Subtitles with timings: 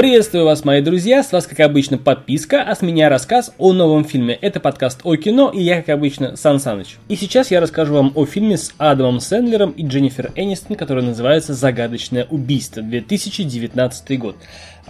[0.00, 4.06] Приветствую вас, мои друзья, с вас, как обычно, подписка, а с меня рассказ о новом
[4.06, 4.32] фильме.
[4.32, 6.96] Это подкаст о кино, и я, как обычно, Сан Саныч.
[7.08, 11.52] И сейчас я расскажу вам о фильме с Адамом Сэндлером и Дженнифер Энистон, который называется
[11.52, 14.36] «Загадочное убийство», 2019 год.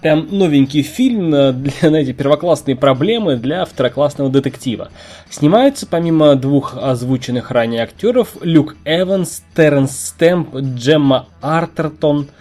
[0.00, 4.88] Прям новенький фильм э, для, знаете, первоклассные проблемы для второклассного детектива.
[5.28, 12.28] Снимаются помимо двух озвученных ранее актеров Люк Эванс, Терренс Стэмп, Джемма Артертон–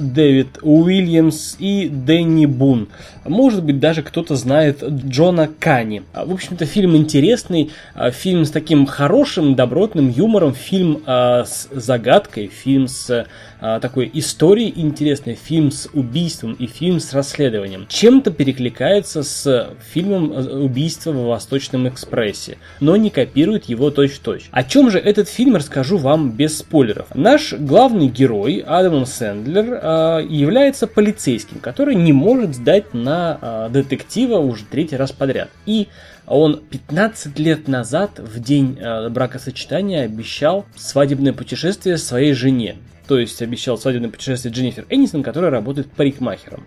[0.00, 2.88] Дэвид Уильямс и Дэнни Бун.
[3.24, 6.02] Может быть, даже кто-то знает Джона Кани.
[6.12, 11.68] А, в общем-то, фильм интересный, а, фильм с таким хорошим, добротным юмором, фильм а, с
[11.70, 13.26] загадкой, фильм с
[13.60, 17.86] такой историей интересной, фильм с убийством и фильм с расследованием.
[17.88, 24.48] Чем-то перекликается с фильмом «Убийство в Восточном экспрессе», но не копирует его точь-в-точь.
[24.52, 27.08] О чем же этот фильм расскажу вам без спойлеров.
[27.16, 34.38] Наш главный герой Адам Сэндлер э, является полицейским, который не может сдать на э, детектива
[34.38, 35.50] уже третий раз подряд.
[35.66, 35.88] И
[36.26, 42.76] он 15 лет назад, в день э, бракосочетания, обещал свадебное путешествие своей жене
[43.08, 46.66] то есть обещал свадебное путешествие Дженнифер Энистон, которая работает парикмахером.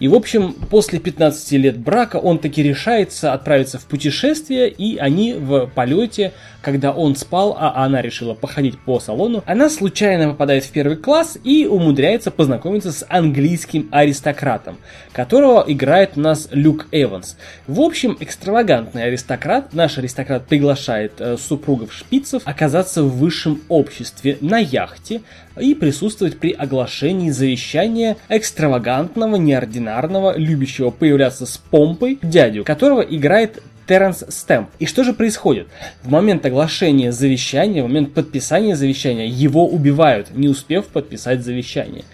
[0.00, 5.34] И, в общем, после 15 лет брака он таки решается отправиться в путешествие, и они
[5.34, 6.32] в полете,
[6.62, 11.36] когда он спал, а она решила походить по салону, она случайно попадает в первый класс
[11.44, 14.78] и умудряется познакомиться с английским аристократом,
[15.12, 17.36] которого играет у нас Люк Эванс.
[17.66, 24.56] В общем, экстравагантный аристократ, наш аристократ приглашает э, супругов шпицев оказаться в высшем обществе на
[24.58, 25.20] яхте,
[25.60, 34.24] и присутствовать при оглашении завещания экстравагантного, неординарного, любящего появляться с помпой дядю, которого играет Терренс
[34.28, 34.68] Стэмп.
[34.78, 35.66] И что же происходит?
[36.04, 42.04] В момент оглашения завещания, в момент подписания завещания, его убивают, не успев подписать завещание.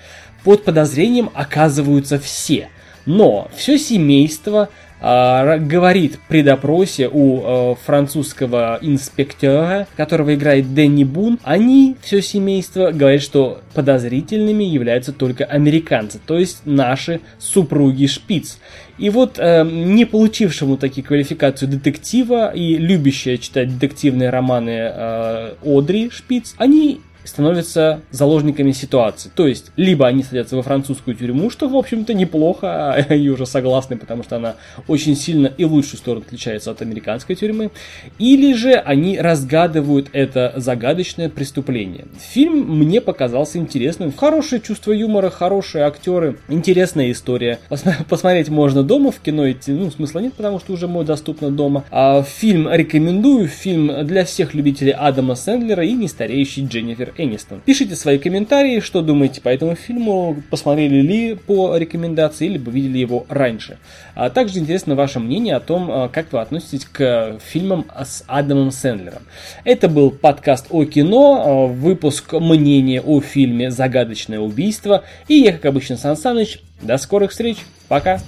[0.44, 2.70] Под подозрением оказываются все.
[3.04, 11.96] Но все семейство говорит при допросе у э, французского инспектора, которого играет Дэнни Бун, они,
[12.02, 18.58] все семейство, говорят, что подозрительными являются только американцы, то есть наши супруги Шпиц.
[18.98, 26.10] И вот э, не получившему таки квалификацию детектива и любящая читать детективные романы э, Одри
[26.10, 29.30] Шпиц, они становятся заложниками ситуации.
[29.34, 33.46] То есть, либо они садятся во французскую тюрьму, что, в общем-то, неплохо, а и уже
[33.46, 34.56] согласны, потому что она
[34.86, 37.70] очень сильно и лучшую сторону отличается от американской тюрьмы,
[38.18, 42.06] или же они разгадывают это загадочное преступление.
[42.18, 44.12] Фильм мне показался интересным.
[44.12, 47.58] Хорошее чувство юмора, хорошие актеры, интересная история.
[48.08, 51.84] Посмотреть можно дома, в кино идти, ну, смысла нет, потому что уже мой доступно дома.
[51.90, 57.60] А фильм рекомендую, фильм для всех любителей Адама Сэндлера и нестареющий Дженнифер Энистон.
[57.64, 62.98] Пишите свои комментарии, что думаете по этому фильму, посмотрели ли по рекомендации, или бы видели
[62.98, 63.78] его раньше.
[64.14, 68.70] А также интересно ваше мнение о том, а, как вы относитесь к фильмам с Адамом
[68.70, 69.22] Сэндлером.
[69.64, 75.04] Это был подкаст о кино, а, выпуск мнения о фильме «Загадочное убийство».
[75.28, 76.60] И я, как обычно, Сан Саныч.
[76.82, 77.58] До скорых встреч.
[77.88, 78.20] Пока.